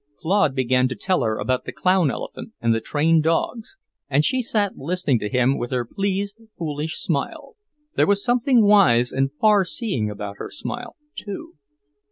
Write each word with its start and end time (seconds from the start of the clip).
Claude 0.17 0.55
began 0.55 0.87
to 0.87 0.95
tell 0.95 1.21
her 1.21 1.37
about 1.37 1.65
the 1.65 1.71
clown 1.71 2.09
elephant 2.09 2.53
and 2.59 2.73
the 2.73 2.81
trained 2.81 3.21
dogs, 3.21 3.77
and 4.09 4.25
she 4.25 4.41
sat 4.41 4.75
listening 4.75 5.19
to 5.19 5.29
him 5.29 5.59
with 5.59 5.69
her 5.69 5.85
pleased, 5.85 6.41
foolish 6.57 6.95
smile; 6.97 7.55
there 7.93 8.07
was 8.07 8.23
something 8.23 8.63
wise 8.63 9.11
and 9.11 9.31
far 9.39 9.63
seeing 9.63 10.09
about 10.09 10.37
her 10.37 10.49
smile, 10.49 10.95
too. 11.15 11.53